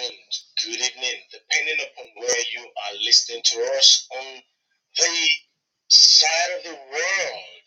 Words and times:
afternoon, 0.00 0.18
good 0.64 0.80
evening, 0.80 1.20
depending 1.30 1.76
upon 1.84 2.06
where 2.16 2.42
you 2.52 2.60
are 2.60 3.04
listening 3.04 3.42
to 3.44 3.60
us 3.76 4.08
on 4.16 4.42
the 4.96 5.28
side 5.88 6.50
of 6.58 6.64
the 6.64 6.70
world. 6.70 7.62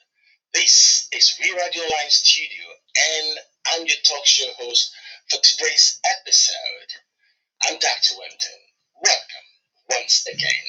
This 0.53 1.07
is 1.13 1.35
We 1.41 1.51
Radio 1.51 1.83
Line 1.83 2.09
Studio, 2.09 2.65
and 3.13 3.39
I'm 3.73 3.85
your 3.85 3.97
talk 4.03 4.25
show 4.25 4.49
host 4.59 4.93
for 5.29 5.39
today's 5.41 5.99
episode. 6.05 6.89
I'm 7.67 7.73
Dr. 7.79 8.15
Wemton. 8.19 8.61
Welcome 9.03 9.47
once 9.91 10.25
again. 10.27 10.65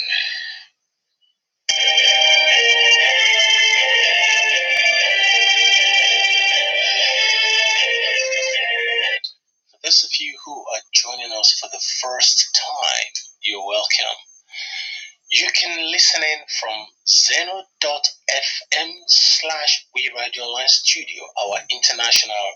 zeno.fm 17.08 18.90
slash 19.06 19.86
We 19.94 20.10
Radio 20.16 20.44
Line 20.46 20.68
Studio, 20.68 21.22
our 21.46 21.58
international 21.70 22.46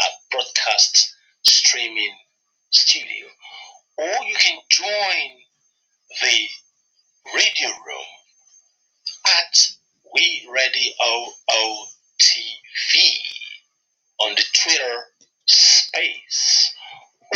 uh, 0.00 0.08
broadcast 0.30 1.14
streaming 1.42 2.14
studio. 2.70 3.26
Or 3.98 4.24
you 4.24 4.34
can 4.36 4.58
join 4.70 5.30
the 6.22 6.48
radio 7.34 7.68
room 7.68 8.06
at 9.38 9.68
We 10.14 10.48
Radio 10.52 10.92
OOTV 11.50 13.18
on 14.20 14.34
the 14.34 14.44
Twitter 14.62 15.04
space 15.46 16.74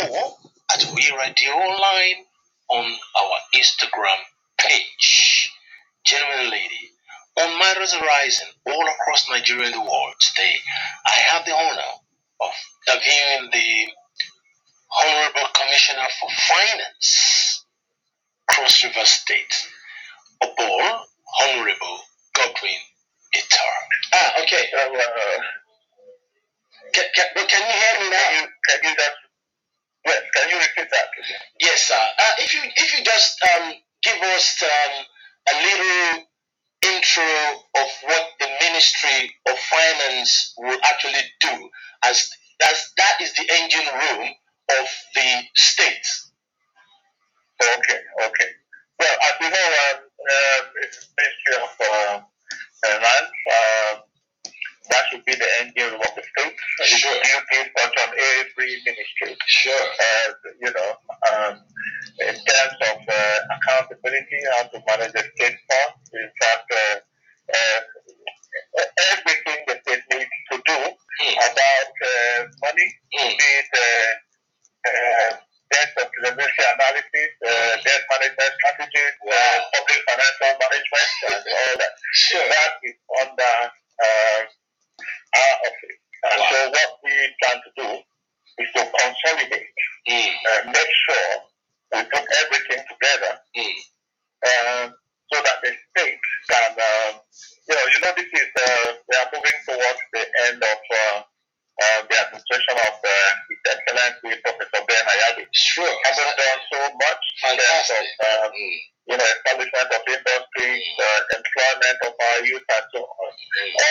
or 0.01 0.37
at 0.73 0.85
We 0.95 1.11
Radio 1.17 1.51
Online 1.51 2.25
on 2.69 2.85
our 3.19 3.37
Instagram 3.55 4.19
page. 4.59 5.32
Gentlemen 6.13 6.41
and 6.45 6.51
lady, 6.51 6.91
on 7.41 7.57
Matters 7.57 7.95
Arising 7.95 8.49
all 8.67 8.85
across 8.87 9.27
Nigeria 9.31 9.65
and 9.65 9.73
the 9.73 9.79
world 9.81 10.13
today, 10.21 10.53
I 11.07 11.17
have 11.33 11.43
the 11.43 11.53
honor 11.55 11.91
of 12.41 12.51
interviewing 12.87 13.49
the 13.51 13.87
Honorable 14.93 15.49
Commissioner 15.57 16.05
for 16.19 16.29
Finance, 16.29 17.65
Cross 18.47 18.83
River 18.83 19.05
State, 19.05 19.67
Obol 20.43 20.99
Honorable 21.41 21.99
Godwin 22.35 22.81
Ettah. 23.33 23.73
Ah, 24.13 24.33
okay. 24.43 24.69
Um, 24.85 24.93
uh, 24.93 25.41
Can, 26.93 27.05
can, 27.15 27.27
can 27.47 27.61
you 27.65 27.73
hear 27.73 27.95
me 28.01 28.09
now? 28.11 28.45
can 28.69 28.79
you 28.83 28.95
just 28.95 29.17
yes, 30.05 30.21
can 30.35 30.49
you 30.49 30.57
repeat 30.57 30.89
that? 30.91 31.07
Yes, 31.59 31.81
sir. 31.87 31.95
Uh, 31.97 32.33
if 32.37 32.53
you 32.53 32.61
if 32.75 32.97
you 32.97 33.03
just 33.03 33.41
um, 33.57 33.73
give 34.03 34.21
us 34.21 34.61
um, 34.63 35.05
a 35.49 35.55
little 35.61 36.23
intro 36.83 37.23
of 37.77 37.87
what 38.03 38.27
the 38.39 38.47
Ministry 38.61 39.31
of 39.49 39.57
Finance 39.57 40.53
will 40.57 40.79
actually 40.83 41.23
do, 41.41 41.69
as 42.05 42.29
as 42.69 42.91
that 42.97 43.17
is 43.21 43.33
the 43.33 43.47
engine 43.61 43.87
room 43.93 44.29
of 44.79 44.87
the 45.15 45.41
state. 45.55 46.07
Okay, 47.61 47.99
okay. 48.25 48.49
Well, 48.99 49.17
as 49.23 49.33
you 49.41 49.49
know, 49.49 49.67
um, 49.91 49.99
uh, 50.31 50.61
it's 50.83 51.07
Ministry 51.17 51.55
of 51.63 51.71
uh, 51.81 52.21
Finance. 52.85 53.31
Um, 53.51 54.01
that 54.89 55.03
should 55.09 55.23
be 55.25 55.35
the 55.35 55.49
engine 55.61 55.91
room 55.91 56.01
of 56.01 56.13
the 56.15 56.23
state. 56.23 56.55
Sure. 56.83 57.15
Its 57.15 57.31
duties 57.31 57.71
touch 57.77 57.95
on 58.03 58.09
every 58.11 58.71
ministry. 58.83 59.37
Sure. 59.47 59.73
Uh, 59.79 60.27
you 60.59 60.71
know, 60.73 60.89
um, 61.31 61.53
in 62.19 62.35
terms 62.35 62.77
of 62.91 62.97
uh, 63.07 63.37
accountability, 63.55 64.39
how 64.51 64.63
to 64.67 64.77
manage 64.87 65.13
the 65.13 65.23
state 65.35 65.57
funds. 65.69 66.11
In 66.13 66.29
fact, 66.41 66.67
uh, 66.71 66.99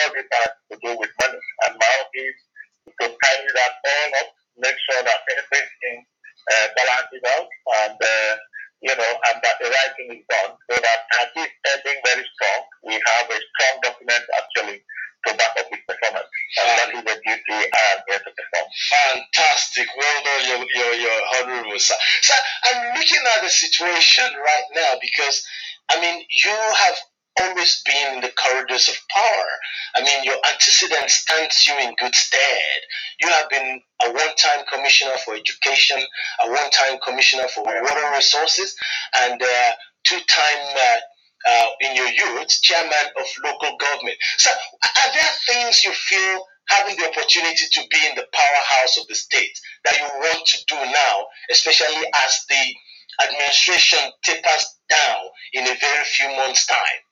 All 0.03 0.11
this 0.13 0.27
has 0.31 0.51
to 0.71 0.75
do 0.83 0.91
with 0.99 1.11
money. 1.19 1.39
And 1.67 1.79
my 1.79 1.91
office 2.03 2.39
is 2.87 2.93
to 2.99 3.07
carry 3.07 3.49
that 3.55 3.73
all 3.83 4.11
up, 4.19 4.29
make 4.59 4.77
sure 4.91 5.01
that 5.03 5.19
everything 5.31 5.97
uh, 6.51 6.67
balances 6.75 7.23
out 7.31 7.47
and, 7.87 7.97
uh, 7.97 8.33
you 8.83 8.95
know, 8.95 9.13
and 9.31 9.37
that 9.39 9.55
the 9.63 9.71
right 9.71 9.93
thing 9.95 10.19
is 10.19 10.25
done 10.27 10.51
so 10.67 10.75
that 10.75 10.99
at 11.23 11.27
this 11.35 11.51
ending 11.71 11.99
very 12.03 12.25
strong, 12.35 12.59
we 12.83 12.93
have 12.99 13.25
a 13.31 13.39
strong 13.39 13.75
document 13.79 14.23
actually 14.35 14.83
to 15.23 15.31
back 15.39 15.55
up 15.55 15.71
its 15.71 15.83
performance. 15.87 16.27
And 16.59 16.67
that 16.75 16.89
is 16.91 17.03
the 17.07 17.15
duty 17.23 17.59
I 17.63 17.83
am 17.95 17.99
here 18.11 18.19
to 18.19 18.31
perform. 18.31 18.67
Fantastic. 18.91 19.87
Well 19.95 20.19
done, 20.23 20.43
your, 20.51 20.59
your, 20.67 20.93
your 20.99 21.19
honorable 21.39 21.79
sir. 21.79 21.95
Sir, 22.21 22.35
I'm 22.67 22.99
looking 22.99 23.23
at 23.35 23.43
the 23.43 23.49
situation 23.49 24.27
right 24.35 24.67
now 24.75 24.99
because, 24.99 25.47
I 25.89 26.01
mean, 26.03 26.19
you 26.43 26.51
have 26.51 26.97
Mean, 30.23 30.31
your 30.31 30.41
antecedent 30.51 31.09
stands 31.09 31.67
you 31.67 31.77
in 31.79 31.95
good 31.99 32.15
stead. 32.15 32.79
You 33.21 33.29
have 33.29 33.49
been 33.49 33.81
a 34.05 34.11
one 34.11 34.35
time 34.37 34.65
commissioner 34.71 35.15
for 35.25 35.35
education, 35.35 35.99
a 36.45 36.49
one 36.49 36.69
time 36.71 36.99
commissioner 37.05 37.47
for 37.49 37.63
water 37.65 38.11
resources, 38.15 38.75
and 39.21 39.41
uh, 39.41 39.71
two 40.07 40.19
time. 40.29 40.75
Uh, 40.77 40.99
uh, 41.47 41.67
in 41.81 41.95
your 41.95 42.07
youth, 42.07 42.49
chairman 42.61 43.07
of 43.19 43.25
local 43.43 43.77
government. 43.77 44.17
So, 44.37 44.49
are 44.51 45.13
there 45.13 45.31
things 45.49 45.83
you 45.83 45.91
feel 45.91 46.45
having 46.69 46.95
the 46.97 47.09
opportunity 47.09 47.65
to 47.71 47.81
be 47.91 47.97
in 48.09 48.15
the 48.15 48.25
powerhouse 48.33 48.97
of 48.97 49.07
the 49.07 49.15
state 49.15 49.59
that 49.85 49.99
you 49.99 50.05
want 50.19 50.47
to 50.47 50.57
do 50.69 50.75
now, 50.75 51.25
especially 51.51 52.05
as 52.25 52.39
the 52.49 52.75
administration 53.27 53.99
tapers 54.23 54.65
down 54.89 55.19
in 55.53 55.63
a 55.65 55.75
very 55.75 56.05
few 56.05 56.29
months' 56.37 56.65
time? 56.67 57.02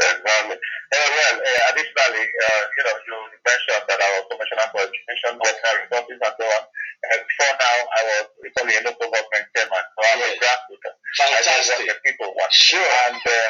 Exactly. 0.00 0.56
Uh, 0.56 1.08
well, 1.12 1.36
uh, 1.38 1.60
additionally, 1.70 2.24
uh, 2.24 2.62
you 2.72 2.82
know, 2.88 2.96
you 3.04 3.16
mentioned 3.44 3.84
that 3.84 4.00
I 4.00 4.08
was 4.16 4.24
commissioner 4.32 4.66
for 4.72 4.80
education, 4.80 5.32
water 5.38 5.72
resources, 5.76 6.18
and 6.18 6.34
so 6.40 6.44
on. 6.56 6.62
Uh, 6.64 7.18
before 7.20 7.54
now, 7.60 7.76
I 7.84 8.00
was 8.08 8.24
recently 8.40 8.74
a 8.80 8.82
local 8.88 9.08
government 9.12 9.46
chairman, 9.54 9.84
so 9.92 10.00
I'm 10.08 10.20
a 10.24 10.28
Yes. 10.32 10.40
grassroots. 10.40 10.88
I 11.20 11.24
know 11.44 11.58
what 11.68 11.80
the 11.84 11.96
people 12.04 12.28
want. 12.34 12.52
Sure. 12.52 12.90
And, 13.06 13.20
uh, 13.20 13.48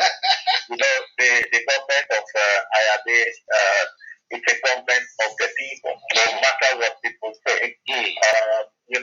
you 0.70 0.76
know, 0.76 0.96
the, 1.18 1.30
the 1.54 1.60
government 1.70 2.06
of 2.18 2.24
uh, 2.34 2.58
IAB, 2.78 3.08
uh, 3.14 3.84
it's 4.30 4.46
a 4.50 4.56
government 4.66 5.06
of 5.26 5.30
the 5.38 5.48
people. 5.58 5.94
No 6.18 6.24
matter 6.42 6.70
what 6.82 6.94
people 7.02 7.30
say, 7.46 7.74
Mm, 7.90 8.10
uh, 8.26 8.62
you 8.88 9.00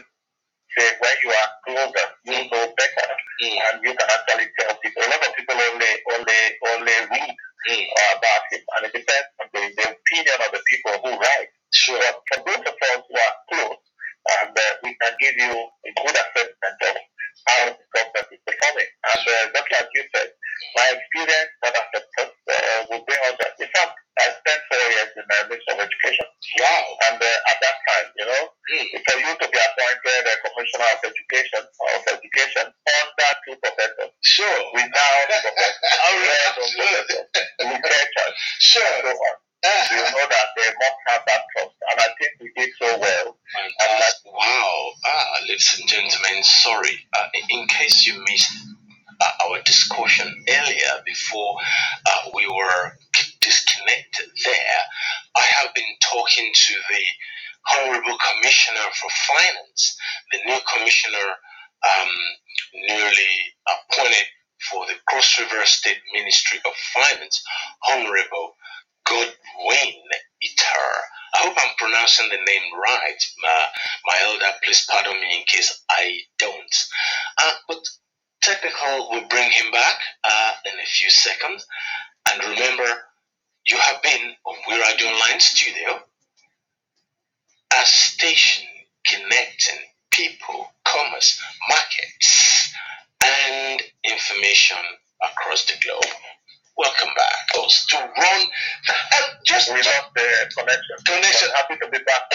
say 0.75 0.87
when 0.99 1.15
you 1.23 1.31
are 1.31 1.49
closer, 1.63 2.07
you 2.25 2.41
know 2.51 2.65
better, 2.75 3.07
mm, 3.43 3.55
and 3.55 3.75
you 3.83 3.93
can 3.93 4.09
actually 4.09 4.47
tell 4.59 4.73
people. 4.81 5.03
A 5.03 5.09
lot 5.09 5.23
of 5.27 5.35
people 5.35 5.55
only, 5.55 5.91
only, 6.11 6.41
only 6.73 6.97
read 7.13 7.31
mm. 7.31 7.85
uh, 7.87 8.11
about 8.17 8.43
him, 8.51 8.61
and 8.65 8.81
it 8.87 8.93
depends 8.93 9.29
on 9.39 9.47
the, 9.53 9.61
the 9.75 9.85
opinion 9.95 10.37
of 10.43 10.51
the 10.51 10.61
people 10.67 10.95
who 11.03 11.11
write. 11.15 11.51
Sure. 11.71 11.99
But 11.99 12.17
for 12.27 12.37
those 12.47 12.63
of 12.63 12.75
us 12.75 13.01
who 13.07 13.15
are 13.15 13.35
close, 13.51 13.81
and 14.41 14.51
uh, 14.51 14.73
we 14.83 14.91
can 14.99 15.13
give 15.19 15.35
you 15.39 15.53
to 56.53 56.73
the 56.91 57.03
Honorable 57.75 58.17
Commissioner 58.17 58.87
for 59.01 59.09
Finance, 59.27 59.97
the 60.31 60.39
new 60.45 60.57
commissioner 60.75 61.27
um, 61.85 62.09
newly 62.87 63.33
appointed 63.67 64.27
for 64.71 64.85
the 64.87 64.93
Cross 65.07 65.39
River 65.39 65.65
State 65.65 65.99
Ministry 66.13 66.59
of 66.65 66.73
Finance, 66.93 67.43
Honorable 67.89 68.53
Godwin 69.07 69.95
Ettah. 70.43 70.97
I 71.35 71.39
hope 71.39 71.57
I'm 71.57 71.75
pronouncing 71.77 72.29
the 72.29 72.37
name 72.37 72.67
right. 72.81 73.19
My, 73.43 73.65
my 74.05 74.17
elder, 74.27 74.57
please 74.63 74.87
pardon 74.89 75.13
me 75.19 75.39
in 75.39 75.43
case 75.47 75.83
I 75.89 76.19
don't. 76.39 76.75
Uh, 77.39 77.53
but 77.67 77.79
technical 78.43 79.09
will 79.11 79.27
bring 79.29 79.51
him 79.51 79.71
back 79.71 79.97
uh, 80.23 80.53
in 80.71 80.79
a 80.79 80.85
few 80.87 81.09
seconds. 81.09 81.65
And 82.31 82.43
remember, 82.43 83.01
you 83.67 83.77
have 83.77 84.01
been 84.03 84.33
on 84.45 84.55
We're 84.67 84.81
Online 84.83 85.39
Studio 85.39 85.99
a 87.81 87.85
station 87.85 88.65
connecting 89.05 89.79
people, 90.11 90.67
commerce, 90.85 91.41
markets, 91.69 92.73
and 93.23 93.81
information 94.05 94.77
across 95.23 95.65
the 95.65 95.73
globe. 95.85 96.13
Welcome 96.77 97.09
back. 97.17 97.47
Oh, 97.55 97.67
to 97.89 97.97
run, 97.97 98.41
the, 98.87 98.93
just, 99.45 99.67
just 99.67 99.73
we 99.73 99.77
love 99.81 100.09
the 100.15 100.27
connection. 100.57 100.95
Connection. 101.05 101.49
I'm 101.49 101.55
happy 101.69 101.75
to 101.85 101.89
be 101.91 101.99
back 102.05 102.26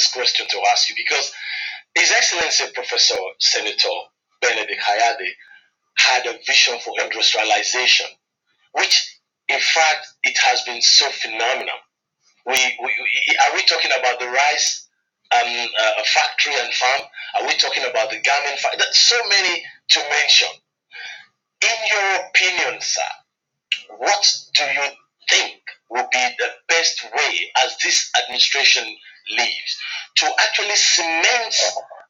this 0.00 0.12
question 0.12 0.46
to 0.48 0.58
ask 0.72 0.88
you 0.88 0.96
because 0.96 1.32
His 1.94 2.10
Excellency 2.10 2.64
Professor 2.72 3.16
Senator 3.38 3.96
Benedict 4.40 4.80
Ayade 4.80 5.28
had 5.98 6.26
a 6.26 6.38
vision 6.46 6.78
for 6.82 6.94
industrialization, 7.02 8.06
which 8.72 9.18
in 9.48 9.60
fact 9.60 10.06
it 10.22 10.38
has 10.38 10.62
been 10.62 10.80
so 10.80 11.06
phenomenal. 11.10 11.76
We, 12.46 12.56
we, 12.80 12.88
we 12.88 13.36
are 13.36 13.54
we 13.54 13.62
talking 13.66 13.90
about 13.92 14.18
the 14.18 14.28
rice 14.28 14.88
um, 15.34 15.68
uh, 15.78 16.02
factory 16.06 16.54
and 16.58 16.72
farm? 16.72 17.02
Are 17.38 17.46
we 17.46 17.54
talking 17.56 17.84
about 17.84 18.08
the 18.10 18.20
garment 18.24 18.58
factory? 18.58 18.80
So 18.92 19.16
many 19.28 19.62
to 19.90 20.00
mention. 20.00 20.48
In 21.62 21.76
your 21.92 22.26
opinion, 22.26 22.80
sir, 22.80 23.10
what 23.98 24.24
do 24.54 24.62
you 24.64 24.88
think 25.30 25.62
will 25.90 26.08
be 26.12 26.24
the 26.38 26.50
best 26.68 27.04
way 27.04 27.52
as 27.64 27.76
this 27.82 28.10
administration 28.22 28.84
leaves 29.36 29.72
to 30.16 30.26
actually 30.40 30.76
cement 30.76 31.54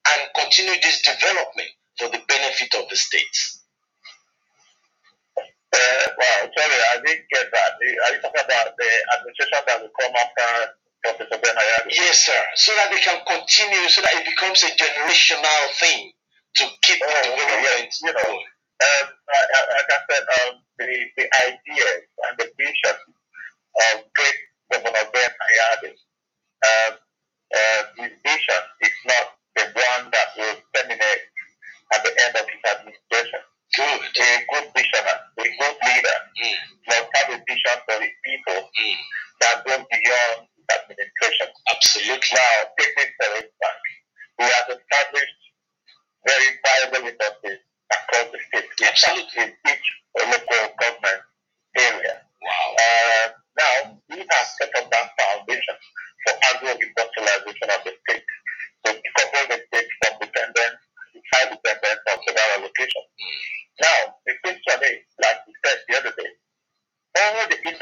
and 0.09 0.21
continue 0.35 0.81
this 0.83 1.03
development 1.03 1.71
for 1.99 2.09
the 2.09 2.21
benefit 2.29 2.75
of 2.79 2.89
the 2.89 2.97
states? 2.97 3.61
Uh, 5.73 6.07
well, 6.19 6.51
sorry, 6.59 6.79
I 6.93 6.99
didn't 7.05 7.31
get 7.31 7.47
that. 7.53 7.73
Are 7.79 8.13
you 8.15 8.21
talking 8.21 8.43
about 8.43 8.75
the 8.75 8.91
administration 9.15 9.63
that 9.67 9.79
will 9.81 9.95
come 9.95 10.13
after 10.19 10.75
Professor 11.05 11.39
Ben 11.39 11.55
Ayade? 11.55 11.95
Yes, 11.95 12.27
sir. 12.27 12.43
So 12.57 12.75
that 12.75 12.91
they 12.91 12.99
can 12.99 13.23
continue, 13.23 13.87
so 13.89 14.03
that 14.03 14.19
it 14.19 14.27
becomes 14.27 14.63
a 14.65 14.71
generational 14.75 15.63
thing 15.79 16.11
to 16.57 16.65
keep 16.83 16.99
oh, 17.07 17.07
the 17.07 17.31
development 17.31 17.95
you 18.03 18.13
know. 18.13 18.35
Um, 18.81 19.07
like 19.31 19.91
I 19.93 19.99
said, 20.11 20.25
um, 20.41 20.55
the, 20.79 20.89
the 21.17 21.27
ideas 21.47 22.03
and 22.27 22.35
the 22.41 22.49
vision 22.59 22.97
of 23.81 24.10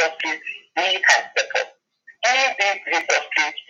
اوکی 0.01 0.41
می 0.77 1.03
خاید 1.07 1.27
فقط 1.37 1.69
این 2.61 2.83
یه 2.95 3.68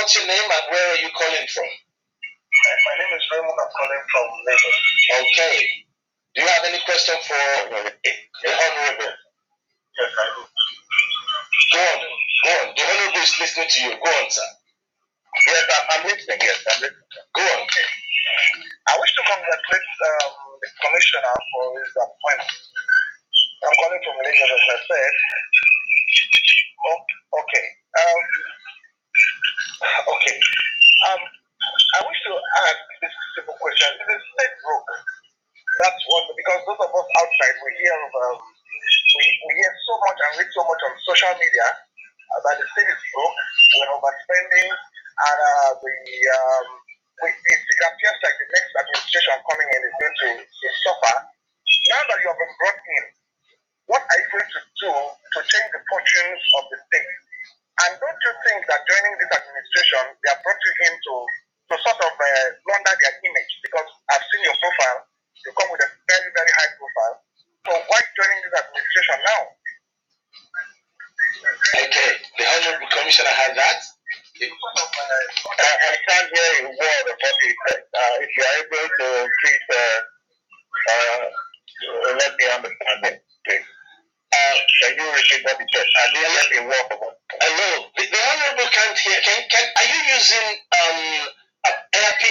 What's 0.00 0.16
your 0.16 0.24
name 0.24 0.48
and 0.48 0.64
where 0.72 0.96
are 0.96 1.00
you 1.04 1.12
calling 1.12 1.44
from? 1.52 1.68
My 1.68 2.94
name 3.04 3.12
is 3.20 3.24
Raymond. 3.36 3.52
I'm 3.52 3.68
calling 3.68 4.04
from 4.08 4.26
Lagos. 4.48 4.80
Okay. 5.12 5.56
Do 6.32 6.40
you 6.40 6.48
have 6.48 6.64
any 6.72 6.80
question 6.88 7.20
for 7.20 7.36
the 7.68 8.48
Honorable? 8.48 9.12
Yes, 9.12 10.12
I 10.16 10.24
do. 10.24 10.42
Go 11.76 11.80
on. 11.84 11.98
Go 12.00 12.48
on. 12.48 12.66
The 12.72 12.80
Honorable 12.80 13.20
is 13.20 13.36
listening 13.44 13.68
to 13.68 13.78
you. 13.84 13.92
Go 14.00 14.08
on, 14.08 14.26
sir. 14.32 14.48
Yes, 15.52 15.68
I'm, 15.68 15.84
I'm 15.92 16.02
listening. 16.08 16.40
Yes, 16.48 16.64
I'm 16.64 16.80
listening. 16.80 17.12
Go 17.36 17.44
on. 17.44 17.60
Okay. 17.68 17.86
I 18.88 18.96
wish 18.96 19.12
to 19.20 19.22
congratulate 19.28 19.84
um, 19.84 20.32
the 20.64 20.68
commissioner 20.80 21.36
for 21.44 21.76
his 21.76 21.92
appointment. 21.92 22.56
I'm 23.68 23.76
calling 23.84 24.00
from 24.00 24.16
Lagos, 24.16 24.48
as 24.48 24.64
I 24.64 24.78
said. 24.80 25.12
Oh, 26.88 26.98
okay. 27.44 27.66
Um, 28.00 28.20
okay. 29.84 30.36
Um, 31.10 31.20
I 31.96 31.98
wish 32.04 32.20
to 32.28 32.32
ask 32.36 32.80
this 33.00 33.14
simple 33.36 33.56
the 34.10 34.18
state 34.34 34.54
broke? 34.66 34.90
That's 35.78 36.02
one, 36.10 36.26
because 36.34 36.60
those 36.66 36.82
of 36.82 36.90
us 36.90 37.08
outside, 37.14 37.56
we 37.62 37.70
hear 37.78 37.94
um, 37.94 38.38
we, 38.42 39.24
we 39.46 39.52
hear 39.54 39.72
so 39.86 39.94
much 40.02 40.18
and 40.18 40.32
read 40.42 40.50
so 40.50 40.62
much 40.66 40.80
on 40.82 40.92
social 41.06 41.34
media 41.38 41.66
that 42.30 42.56
the 42.58 42.66
state 42.74 42.90
is 42.90 43.02
broke, 43.10 43.38
we're 43.78 43.90
overspending, 43.98 44.70
and 44.70 45.38
uh, 45.38 45.70
the, 45.82 45.94
um, 46.30 46.66
we, 47.22 47.28
it, 47.30 47.60
it 47.60 47.80
appears 47.90 48.18
like 48.22 48.36
the 48.38 48.48
next 48.54 48.70
administration 48.80 49.36
coming 49.50 49.68
in 49.70 49.80
is 49.82 49.94
going 49.98 50.16
to, 50.16 50.28
to 50.46 50.66
suffer. 50.86 51.16
Now 51.90 52.02
that 52.06 52.18
you 52.22 52.28
have 52.30 52.40
been 52.40 52.54
brought 52.62 52.80
in, 52.80 53.04
what 53.90 54.02
are 54.06 54.18
you 54.22 54.28
going 54.30 54.46
to 54.46 54.62
do 54.62 54.92
to 54.94 55.38
change 55.42 55.68
the 55.74 55.82
fortunes 55.90 56.42
of 56.58 56.64
the 56.70 56.78
state? 56.86 57.12
And 57.82 57.90
don't 57.98 58.20
you 58.22 58.32
think 58.46 58.60
that 58.70 58.86
joining 58.86 59.14
this 59.18 59.32
administration, 59.34 60.04
they 60.22 60.30
have 60.30 60.42
brought 60.46 60.60
you 60.62 60.72
in 60.86 60.94
to, 60.94 61.14
to 61.70 61.74
sort 61.78 62.00
of 62.02 62.12
uh, 62.18 62.46
launder 62.66 62.94
their 62.98 63.14
image? 63.22 63.52
Because 63.62 63.88
I've 64.10 64.26
seen 64.34 64.42
your 64.42 64.58
profile, 64.58 65.06
you 65.46 65.50
come 65.54 65.70
with 65.70 65.86
a 65.86 65.90
very, 66.10 66.28
very 66.34 66.52
high 66.58 66.72
profile. 66.74 67.16
So 67.66 67.72
why 67.86 68.00
joining 68.18 68.40
this 68.42 68.54
administration 68.58 69.18
now? 69.22 69.42
Okay, 71.40 72.10
the 72.36 72.44
Honorable 72.44 72.90
Commissioner 72.90 73.32
has 73.32 73.52
that. 73.54 73.80
Uh, 74.40 74.48
I, 75.60 75.70
I 75.78 75.94
can't 76.08 76.28
hear 76.32 76.50
a 76.64 76.72
word 76.72 77.04
of 77.12 77.16
what 77.20 77.36
he 77.44 77.50
said. 77.68 77.80
Uh, 77.92 78.14
if 78.24 78.30
you 78.32 78.42
are 78.42 78.56
able 78.64 78.86
to 78.88 79.06
please 79.28 79.64
uh, 79.70 79.98
uh, 80.90 81.22
let 82.16 82.32
me 82.36 82.44
understand 82.48 83.00
it, 83.04 83.16
please. 83.46 83.66
Uh, 84.30 84.56
can 84.80 84.92
you 84.96 85.06
repeat 85.12 85.42
what 85.44 85.58
he 85.60 85.66
said? 85.74 85.86
I 85.86 86.04
didn't 86.14 86.34
let 86.34 86.48
a 86.56 86.60
word 86.66 86.86
of 86.92 86.98
what 87.04 87.20
Hello, 87.40 87.70
the, 87.96 88.04
the 88.10 88.20
Honorable 88.20 88.70
can't 88.74 88.98
hear. 88.98 89.18
Can, 89.22 89.40
can, 89.48 89.64
are 89.76 89.88
you 89.88 90.00
using 90.18 90.48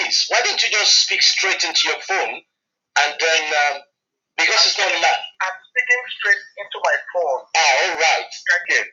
earpiece? 0.10 0.26
Why 0.30 0.42
don't 0.44 0.62
you 0.62 0.70
just 0.72 1.06
speak 1.06 1.22
straight 1.22 1.64
into 1.64 1.88
your 1.88 2.00
phone 2.02 2.42
and 3.00 3.14
then, 3.20 3.44
um, 3.54 3.82
because 4.38 4.66
it's 4.66 4.78
not 4.80 4.90
loud. 4.92 5.22
I'm 5.42 5.58
speaking 5.70 6.04
straight 6.20 6.44
into 6.58 6.78
my 6.84 6.96
phone. 7.14 7.42
Ah, 7.56 7.74
all 7.84 7.96
right. 7.96 8.32
Okay, 8.64 8.84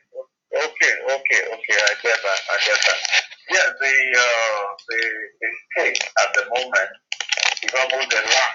okay, 0.55 0.93
okay, 1.15 1.41
okay. 1.55 1.77
I 1.79 1.93
get 2.03 2.19
that. 2.23 2.39
I 2.51 2.57
get 2.65 2.79
that. 2.85 2.99
Yeah, 3.49 3.67
the 3.79 3.95
uh, 4.19 4.65
the, 4.89 4.99
the 5.41 5.49
state 5.71 5.99
at 6.03 6.29
the 6.35 6.43
moment 6.51 6.91
is 7.63 7.71
almost 7.73 8.09
the 8.11 8.21
last 8.21 8.46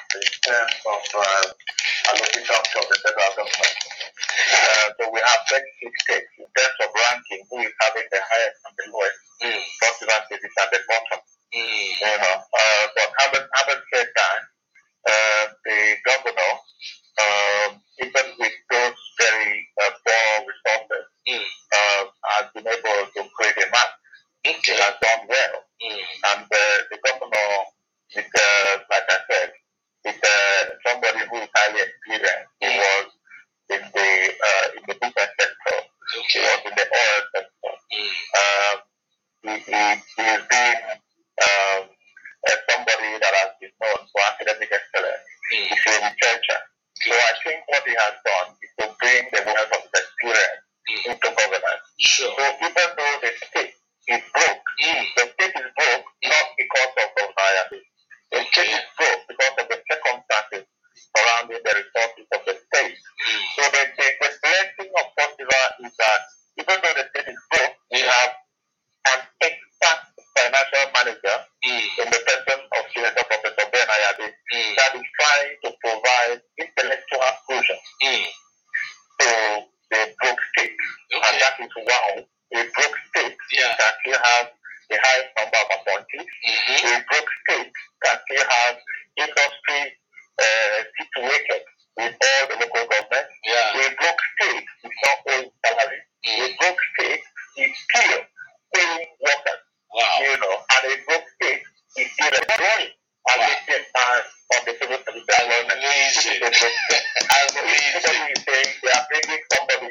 somebody 107.77 108.33
is 108.37 108.45
saying 108.45 108.71
they 108.83 108.93
are 108.93 109.07
bringing 109.11 109.43
somebody 109.53 109.91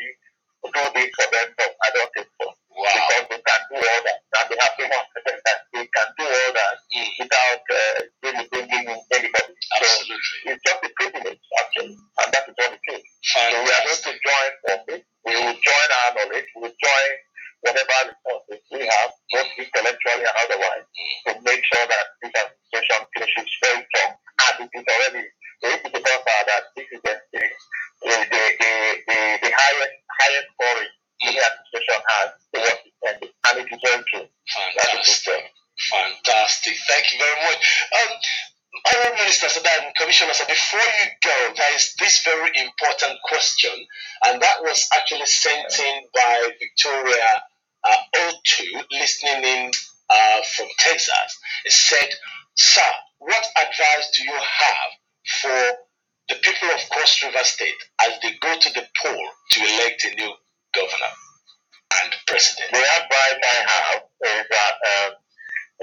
to 0.66 0.68
do 0.74 0.84
this 0.96 1.12
for 1.18 1.28
them, 1.32 1.48
question, 43.62 43.86
and 44.26 44.42
that 44.42 44.62
was 44.62 44.88
actually 44.94 45.26
sent 45.26 45.80
in 45.80 46.02
by 46.14 46.50
Victoria 46.60 47.42
uh, 47.84 47.96
O2, 48.16 48.84
listening 48.92 49.44
in 49.44 49.72
uh, 50.10 50.42
from 50.56 50.68
Texas. 50.80 51.40
It 51.66 51.72
said, 51.72 52.10
Sir, 52.56 52.82
what 53.20 53.46
advice 53.58 54.12
do 54.16 54.24
you 54.24 54.34
have 54.40 54.92
for 55.42 55.78
the 56.30 56.36
people 56.42 56.70
of 56.70 56.90
Cross 56.90 57.24
River 57.24 57.44
State 57.44 57.82
as 58.02 58.14
they 58.22 58.34
go 58.42 58.54
to 58.60 58.74
the 58.74 58.86
poll 59.02 59.26
to 59.52 59.60
elect 59.60 60.06
a 60.06 60.16
new 60.16 60.32
governor 60.76 61.14
and 62.04 62.14
president? 62.28 62.72
The 62.72 62.80
advice 62.80 63.40
I 63.44 63.58
have 63.68 64.02
is 64.26 64.46
that 64.52 64.76
um, 64.86 65.14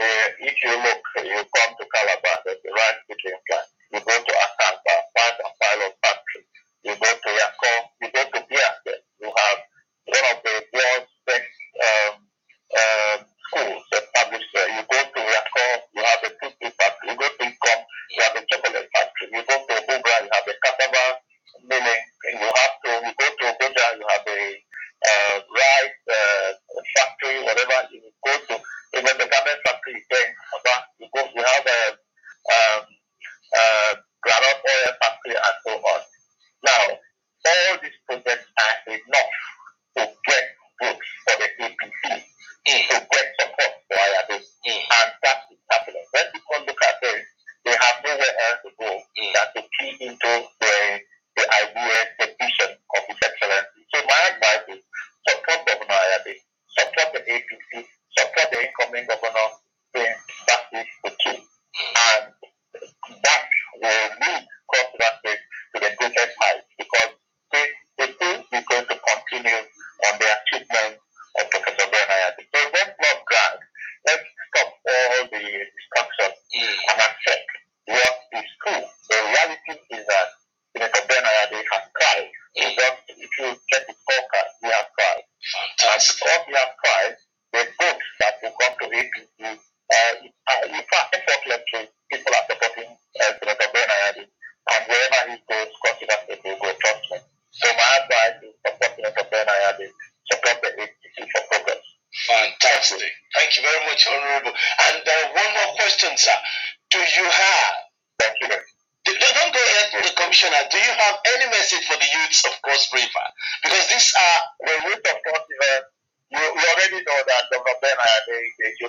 uh, 0.00 0.28
if 0.40 0.54
you 0.62 0.70
look, 0.70 1.02
you 1.24 1.42
come 1.56 1.74
to 1.78 1.86
Calabar, 1.94 2.36
there's 2.44 2.58
the 2.62 2.70
right 2.70 2.98
between 3.08 3.34
plant. 3.48 3.66
You 3.92 4.00
go 4.00 4.14
to 4.22 4.34
Akamkpa, 4.34 4.94
find 5.16 5.36
a 5.40 5.48
pile 5.58 5.88
of 5.88 5.94
factory. 6.04 6.47
You 6.84 6.96
go 6.96 7.10
to 7.12 7.30
Yako, 7.30 7.72
you 8.02 8.08
go 8.14 8.24
to 8.24 8.40
Biake. 8.48 8.94
You 9.20 9.28
have 9.36 9.58
one 10.06 10.26
of 10.32 10.38
the 10.44 10.54
world's 10.72 11.12
best 11.26 11.52
um, 11.84 12.14
uh, 12.72 13.18
schools 13.48 13.84
established 13.92 14.50
there. 14.54 14.70
You 14.72 14.82
go 14.88 15.00
to 15.04 15.20
Yako, 15.20 15.66
you 15.94 16.02
have 16.04 16.22
a 16.24 16.30
toothpaste 16.40 16.76
factory. 16.80 17.10
You 17.12 17.16
go 17.18 17.28
to 17.28 17.44
Ikom, 17.44 17.80
you 18.16 18.22
have 18.24 18.36
a 18.40 18.44
chocolate 18.48 18.88
factory. 18.96 19.28
You 19.34 19.44
go 19.44 19.56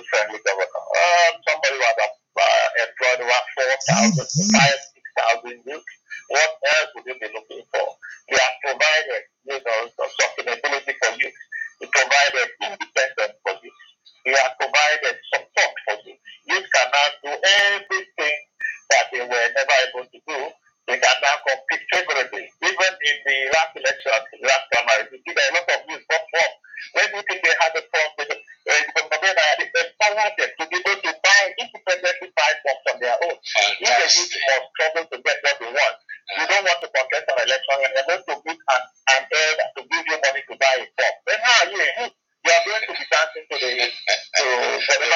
a 0.00 0.02
youth 0.02 0.08
friendly 0.08 0.40
governor. 0.44 0.80
Um, 0.80 1.32
somebody 1.44 1.76
who 1.76 1.84
has 1.84 1.96
uh, 2.40 2.68
employed 2.80 3.20
about 3.28 3.44
4,000 4.16 4.89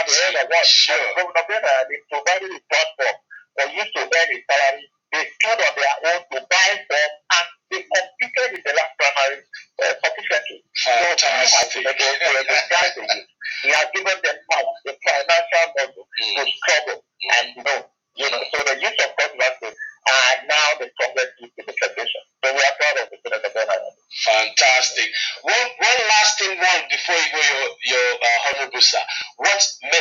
whatever 0.07 0.33
the 0.33 0.39
elder 0.41 0.47
wants. 0.53 0.71
Sure. 0.71 1.07
Governor 1.17 1.47
Bena, 1.49 1.73
they 1.89 1.99
provided 2.11 2.51
a 2.53 2.61
platform 2.69 3.17
for 3.57 3.67
you 3.73 3.85
to 3.85 4.01
earn 4.05 4.31
a 4.35 4.39
salary. 4.47 4.87
They 5.13 5.25
stood 5.41 5.61
on 5.63 5.75
their 5.79 5.97
own 6.13 6.21
to 6.33 6.39
buy 6.51 6.69
form 6.89 7.13
and 7.39 7.47
they 7.71 7.83
competed 7.85 8.51
in 8.59 8.63
the 8.67 8.73
last 8.77 8.93
primary 8.99 9.39
uh, 9.83 9.95
sufficiently. 10.05 10.59
Fantastic. 10.77 11.83
So, 11.87 11.91
they, 11.91 11.95
they, 11.95 12.13
they, 12.21 12.61
they 13.09 13.25
he 13.63 13.71
has 13.71 13.89
given 13.95 14.19
them 14.25 14.39
power, 14.51 14.75
the 14.85 14.95
financial 15.05 15.67
model 15.79 16.07
Mm. 16.21 16.37
to 16.37 16.53
struggle 16.63 17.05
and 17.39 17.49
know. 17.65 17.81
You 18.17 18.31
know, 18.31 18.43
so 18.53 18.59
the 18.65 18.77
youth 18.81 18.99
of 19.05 19.11
River 19.19 19.73
are 19.73 20.37
now 20.47 20.67
the 20.79 20.91
strongest 20.95 21.33
youth 21.41 21.53
in 21.59 21.65
the 21.67 21.75
federation. 21.81 22.23
So 22.45 22.53
we 22.55 22.61
are 22.63 22.77
proud 22.79 22.97
of 23.03 23.09
the 23.11 23.19
Senator 23.25 23.51
Bernard. 23.55 23.83
Fantastic. 24.25 25.09
One, 25.43 25.69
one 25.81 26.01
last 26.09 26.39
thing, 26.39 26.55
one 26.59 26.83
before 26.91 27.17
you 27.17 27.29
go, 27.35 27.41
your, 27.43 27.67
your 27.91 28.09
uh, 28.21 28.39
honorable 28.51 28.83
sir. 28.85 29.03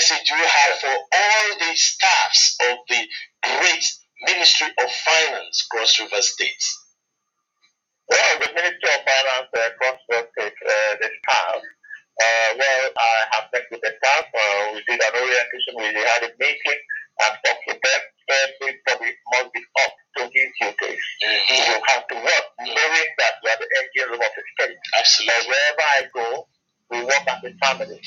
Message 0.03 0.27
do 0.29 0.35
you 0.35 0.43
have 0.43 0.75
for 0.81 0.89
all 0.91 1.59
the 1.59 1.75
staffs 1.75 2.57
of 2.71 2.77
the 2.89 3.01
great 3.43 3.85
Ministry 4.27 4.67
of 4.83 4.91
Finance, 4.91 5.67
Cross 5.71 6.01
River 6.01 6.21
State? 6.21 6.63
Well, 8.09 8.39
the 8.39 8.49
Ministry 8.55 8.89
of 8.95 9.01
Finance 9.05 9.49
uh, 9.57 9.69
Cross 9.79 9.99
River 10.11 10.27
State, 10.37 10.53
uh, 10.67 10.95
the 11.01 11.09
staff, 11.23 11.61
uh, 12.21 12.49
well, 12.59 12.85
I 12.97 13.13
have 13.35 13.45
met 13.53 13.63
with 13.71 13.81
the 13.81 13.91
staff. 13.99 14.25
Uh, 14.31 14.71
we 14.75 14.83
did 14.87 15.01
an 15.03 15.13
orientation. 15.19 15.73
We 15.77 15.85
had 15.99 16.23
a 16.23 16.31
meeting 16.39 16.79
and 17.27 17.33
talked 17.43 17.65
with 17.67 17.81
them. 17.83 18.01
Everybody 18.29 19.11
must 19.35 19.51
be 19.53 19.63
up 19.83 19.93
to 20.17 20.21
his 20.31 20.49
duties. 20.61 21.03
Mm-hmm. 21.23 21.55
You 21.59 21.77
have 21.91 22.07
to 22.07 22.15
work 22.15 22.45
knowing 22.61 23.09
that 23.19 23.33
you 23.43 23.49
are 23.51 23.59
the 23.59 23.69
engine 23.83 24.11
room 24.15 24.21
of 24.23 24.31
the 24.35 24.43
state. 24.55 24.77
Absolutely. 24.99 25.49
wherever 25.51 25.83
I 25.83 26.01
go, 26.13 26.47
we 26.91 27.03
work 27.03 27.25
as 27.27 27.43
a 27.43 27.53
family. 27.59 28.01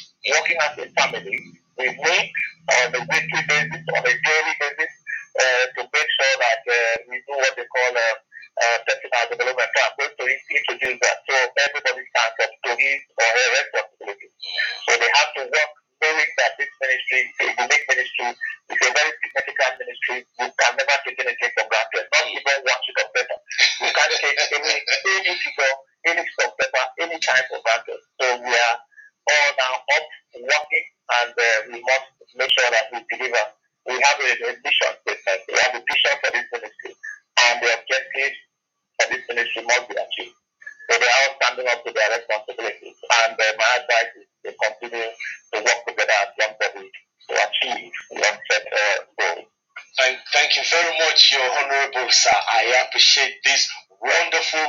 Much, 51.17 51.33
Your 51.33 51.49
Honorable 51.65 52.13
Sir. 52.13 52.31
I 52.37 52.85
appreciate 52.87 53.37
this 53.45 53.71
wonderful 54.03 54.67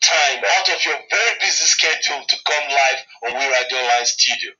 time 0.00 0.40
out 0.40 0.68
of 0.72 0.80
your 0.86 0.96
very 1.10 1.36
busy 1.40 1.66
schedule 1.68 2.24
to 2.24 2.36
come 2.48 2.64
live 2.72 3.00
on 3.28 3.32
We 3.38 3.44
Radio 3.52 3.78
Online 3.84 4.06
Studio. 4.06 4.52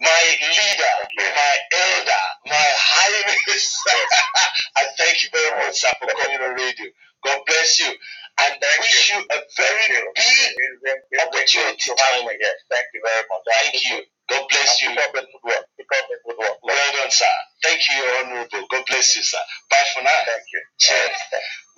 My 0.00 0.22
leader, 0.42 0.94
my 1.16 1.56
elder, 1.72 2.24
my 2.46 2.68
highness, 2.76 3.84
I 4.76 4.84
thank 4.98 5.24
you 5.24 5.30
very 5.32 5.66
much, 5.66 5.80
sir, 5.80 5.90
for 6.00 6.08
coming 6.12 6.40
on 6.42 6.54
radio. 6.54 6.86
God 7.24 7.40
bless 7.46 7.80
you. 7.80 7.88
And 7.88 8.54
I 8.60 8.74
wish 8.80 9.12
you 9.14 9.20
a 9.20 9.38
very 9.56 10.04
big 10.16 11.20
opportunity 11.26 11.90
time. 11.96 12.28
Yes, 12.40 12.56
thank 12.70 12.86
you 12.94 13.02
very 13.04 13.24
much. 13.28 13.44
Thank 13.48 13.84
you. 13.84 14.02
God 14.30 14.46
bless 14.50 14.82
you. 14.82 14.90
Keep 14.90 15.00
up 15.00 15.12
the 15.14 15.22
good 15.22 15.44
work. 15.44 15.64
Keep 15.78 15.88
up 15.96 16.06
the 16.10 16.18
good 16.28 16.38
work. 16.38 16.58
Well 16.64 16.92
done, 17.00 17.10
sir. 17.12 17.36
Thank 17.80 17.98
you, 17.98 18.04
Your 18.04 18.26
Honorable. 18.26 18.68
God 18.70 18.84
bless 18.88 19.16
you, 19.16 19.22
sir. 19.24 19.38
Bye 19.70 19.78
for 19.94 20.02
now. 20.04 20.10
Thank 20.26 20.44
you. 20.52 20.62
Cheers. 20.80 21.10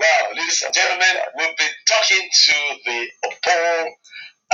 Wow, 0.01 0.29
ladies 0.37 0.63
and 0.65 0.75
gentlemen, 0.75 1.09
we've 1.39 1.57
been 1.59 1.77
talking 1.89 2.29
to 2.33 2.55
the 2.87 3.09
Oppo 3.27 3.87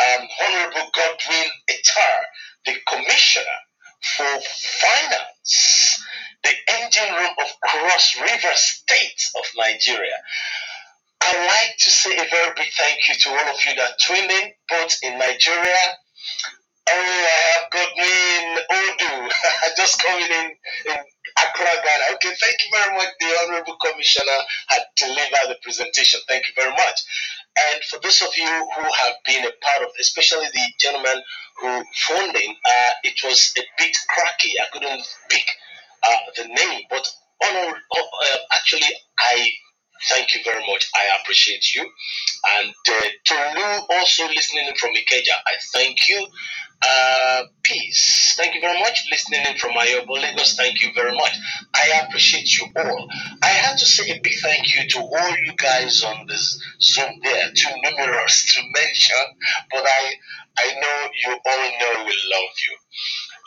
um, 0.01 0.29
Honorable 0.47 0.91
Godwin 0.95 1.51
Ettah, 1.71 2.21
the 2.67 2.75
Commissioner 2.89 3.61
for 4.17 4.41
Finance, 4.43 6.05
the 6.45 6.53
engine 6.81 7.15
room 7.15 7.33
of 7.41 7.49
Cross 7.65 8.17
River 8.21 8.55
State 8.57 9.23
of 9.39 9.45
Nigeria. 9.59 10.19
I'd 11.23 11.47
like 11.49 11.77
to 11.79 11.91
say 11.91 12.17
a 12.17 12.29
very 12.31 12.53
big 12.57 12.69
thank 12.77 13.09
you 13.09 13.15
to 13.17 13.31
all 13.31 13.55
of 13.55 13.61
you 13.67 13.77
that 13.77 13.99
tuned 14.01 14.31
in, 14.31 14.53
both 14.71 14.97
in 15.03 15.19
Nigeria. 15.19 15.79
Oh, 16.89 16.95
I 16.95 17.61
have 17.61 17.71
Godwin 17.73 18.65
Odu 18.71 19.31
just 19.77 20.03
coming 20.03 20.31
in 20.31 20.51
Okay, 21.61 22.35
thank 22.41 22.57
you 22.63 22.71
very 22.73 22.97
much. 22.97 23.09
The 23.21 23.27
Honorable 23.43 23.77
Commissioner 23.77 24.39
had 24.69 24.83
delivered 24.97 25.49
the 25.49 25.57
presentation. 25.63 26.21
Thank 26.29 26.47
you 26.47 26.53
very 26.57 26.71
much. 26.71 26.99
And 27.73 27.83
for 27.85 27.99
those 28.01 28.23
of 28.23 28.29
you 28.37 28.47
who 28.47 28.83
have 28.83 29.15
been 29.27 29.45
a 29.45 29.51
part 29.63 29.83
of, 29.83 29.91
especially 30.01 30.47
the 30.53 30.67
gentleman 30.81 31.23
who 31.61 31.83
phoned 32.07 32.37
in, 32.37 32.51
uh, 32.51 32.91
it 33.03 33.19
was 33.25 33.53
a 33.59 33.63
bit 33.79 33.97
cracky. 34.09 34.53
I 34.61 34.67
couldn't 34.73 35.03
pick 35.31 35.47
uh, 36.07 36.17
the 36.37 36.45
name, 36.47 36.83
but 36.91 37.09
honor, 37.45 37.75
uh, 37.75 38.37
actually, 38.55 38.89
I 39.19 39.49
thank 40.11 40.35
you 40.35 40.41
very 40.45 40.65
much. 40.67 40.91
I 40.95 41.21
appreciate 41.21 41.75
you. 41.75 41.83
And 42.59 42.71
uh, 42.89 43.01
to 43.27 43.35
Lou, 43.57 43.97
also 43.97 44.27
listening 44.29 44.67
in 44.69 44.75
from 44.77 44.91
Ikeja, 44.91 45.35
I 45.47 45.55
thank 45.73 46.09
you. 46.09 46.27
Uh, 46.81 47.43
peace. 47.65 48.35
Thank 48.37 48.55
you 48.55 48.61
very 48.61 48.79
much. 48.79 49.05
Listening 49.11 49.45
in 49.47 49.59
from 49.59 49.73
Ayobo, 49.73 50.11
Lagos, 50.11 50.55
thank 50.55 50.81
you 50.81 50.91
very 50.95 51.13
much. 51.13 51.33
I 51.75 52.05
appreciate 52.07 52.57
you 52.57 52.67
all. 52.77 53.09
I 53.43 53.49
have 53.49 53.79
to 53.79 53.85
say 53.87 54.11
a 54.11 54.21
big 54.23 54.35
thank 54.41 54.77
you 54.77 54.89
to 54.91 54.99
all 55.01 55.31
you 55.39 55.55
guys 55.57 56.05
on 56.05 56.27
this 56.29 56.63
Zoom 56.81 57.11
there, 57.25 57.51
too 57.53 57.71
numerous 57.83 58.55
to 58.55 58.63
mention, 58.81 59.17
but 59.73 59.85
I, 59.85 60.15
I 60.59 60.75
know 60.75 61.09
you 61.27 61.33
all 61.33 61.71
know 61.81 62.05
we 62.05 62.13
love 62.13 62.55
you. 62.69 62.77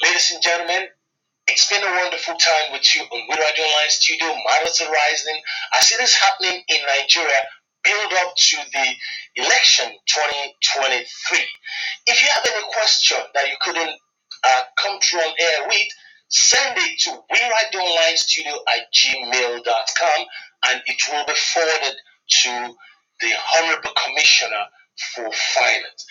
Ladies 0.03 0.31
and 0.33 0.43
gentlemen, 0.43 0.87
it's 1.47 1.69
been 1.69 1.83
a 1.83 1.95
wonderful 2.03 2.35
time 2.35 2.71
with 2.71 2.95
you 2.95 3.01
on 3.01 3.27
Good 3.27 3.39
Radio 3.39 3.65
Online 3.65 3.89
Studio, 3.89 4.35
Matters 4.47 4.81
Rising. 4.81 5.41
I 5.73 5.81
see 5.81 5.97
this 5.97 6.15
happening 6.15 6.63
in 6.69 6.77
Nigeria, 6.85 7.41
build 7.83 8.13
up 8.23 8.33
to 8.35 8.57
the 8.73 8.87
election 9.35 9.91
2023. 10.05 11.39
If 12.07 12.21
you 12.21 12.29
have 12.35 12.45
any 12.45 12.63
question 12.73 13.17
that 13.33 13.47
you 13.47 13.55
couldn't 13.61 13.91
uh, 14.43 14.61
come 14.81 14.99
through 15.01 15.19
on 15.19 15.33
air 15.39 15.67
with, 15.67 15.87
send 16.29 16.77
it 16.77 16.99
to 17.01 17.11
We 17.31 17.39
Radio 17.39 17.81
Online 17.81 18.17
Studio 18.17 18.53
at 18.73 18.87
gmail.com 18.93 20.25
and 20.69 20.81
it 20.85 21.01
will 21.11 21.25
be 21.25 21.33
forwarded 21.33 21.97
to 22.41 22.75
the 23.19 23.31
Honorable 23.57 23.91
Commissioner 24.05 24.65
for 25.15 25.29
Finance. 25.31 26.05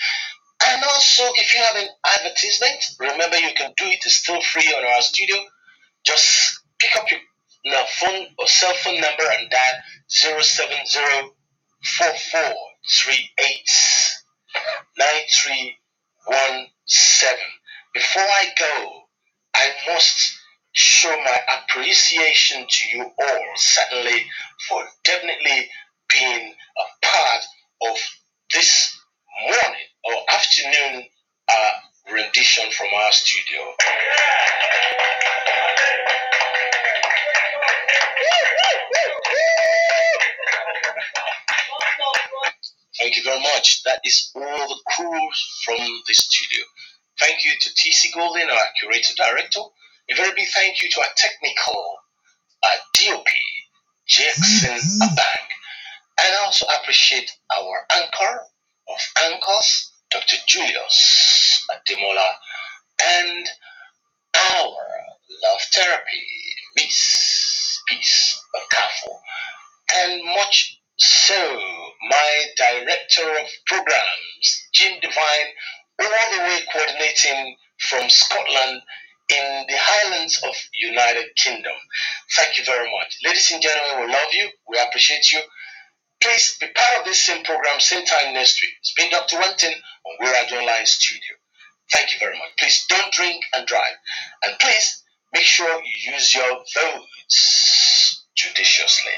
And 0.66 0.84
also, 0.84 1.24
if 1.36 1.54
you 1.54 1.62
have 1.62 1.76
an 1.76 1.88
advertisement, 2.18 2.84
remember 3.00 3.36
you 3.38 3.54
can 3.56 3.72
do 3.76 3.86
it. 3.86 4.00
It's 4.04 4.16
still 4.16 4.40
free 4.42 4.66
on 4.76 4.84
our 4.84 5.02
studio. 5.02 5.36
Just 6.04 6.60
pick 6.80 6.96
up 6.96 7.06
your 7.64 7.86
phone 7.88 8.26
or 8.38 8.46
cell 8.48 8.74
phone 8.74 9.00
number 9.00 9.24
and 9.38 9.50
dial 9.50 9.80
070 10.08 11.30
Before 17.94 18.22
I 18.22 18.46
go, 18.58 19.02
I 19.54 19.70
must 19.92 20.38
show 20.72 21.16
my 21.24 21.40
appreciation 21.58 22.66
to 22.68 22.98
you 22.98 23.02
all, 23.04 23.44
certainly, 23.56 24.24
for 24.68 24.84
definitely 25.04 25.68
being 26.10 26.54
a 26.78 27.06
part 27.06 27.44
of 27.90 27.98
this 28.54 28.96
morning 29.42 29.86
or 30.04 30.14
afternoon 30.32 31.04
uh, 31.48 31.70
rendition 32.12 32.70
from 32.72 32.88
our 32.94 33.12
studio. 33.12 33.60
Thank 43.00 43.16
you 43.16 43.22
very 43.22 43.40
much. 43.40 43.82
That 43.84 44.00
is 44.04 44.30
all 44.34 44.68
the 44.68 44.80
crew 44.94 45.28
from 45.64 45.78
the 45.78 46.14
studio. 46.14 46.64
Thank 47.18 47.44
you 47.44 47.52
to 47.58 47.68
TC 47.70 48.12
Golden, 48.14 48.50
our 48.50 48.66
curator 48.78 49.14
director. 49.14 49.60
A 50.10 50.14
very 50.14 50.32
big 50.34 50.48
thank 50.48 50.82
you 50.82 50.90
to 50.90 51.00
our 51.00 51.08
technical 51.16 51.96
uh, 52.62 52.76
DOP, 52.94 53.26
Jackson 54.06 54.76
Abang. 55.02 55.46
And 56.22 56.34
I 56.34 56.44
also 56.44 56.66
appreciate 56.80 57.30
our 57.56 57.86
anchor 57.92 58.40
of 58.88 58.98
anchors, 59.32 59.89
Dr. 60.10 60.36
Julius 60.46 61.66
Ademola, 61.72 62.28
and 63.04 63.46
our 64.36 64.76
love 65.44 65.60
therapy, 65.72 66.26
Miss 66.76 67.80
Peace 67.88 68.42
Bakafo, 68.54 69.18
and 69.96 70.22
much 70.34 70.78
so, 70.98 71.60
my 72.10 72.44
director 72.56 73.30
of 73.40 73.46
programs, 73.66 74.68
Jim 74.74 74.98
Divine, 75.00 75.48
all 76.00 76.32
the 76.36 76.42
way 76.44 76.60
coordinating 76.72 77.56
from 77.78 78.08
Scotland 78.10 78.82
in 79.30 79.64
the 79.68 79.76
Highlands 79.78 80.42
of 80.44 80.54
United 80.74 81.26
Kingdom. 81.36 81.72
Thank 82.36 82.58
you 82.58 82.64
very 82.64 82.90
much. 82.90 83.16
Ladies 83.24 83.50
and 83.52 83.62
gentlemen, 83.62 84.06
we 84.06 84.12
love 84.12 84.28
you. 84.32 84.48
We 84.68 84.78
appreciate 84.80 85.30
you. 85.32 85.40
Please 86.22 86.58
be 86.60 86.66
part 86.68 87.00
of 87.00 87.04
this 87.06 87.24
same 87.24 87.44
program, 87.44 87.80
same 87.80 88.04
time 88.04 88.34
next 88.34 88.60
week. 88.60 88.72
It's 88.80 88.92
been 88.94 89.10
Dr. 89.10 89.38
Wanton 89.38 89.72
on 89.72 90.16
We're 90.20 90.28
Online 90.58 90.86
Studio. 90.86 91.36
Thank 91.92 92.12
you 92.12 92.18
very 92.18 92.36
much. 92.38 92.50
Please 92.58 92.86
don't 92.88 93.12
drink 93.12 93.42
and 93.54 93.66
drive. 93.66 93.96
And 94.44 94.58
please 94.58 95.02
make 95.32 95.44
sure 95.44 95.82
you 95.82 96.12
use 96.12 96.34
your 96.34 96.62
votes 96.74 98.24
judiciously. 98.36 99.12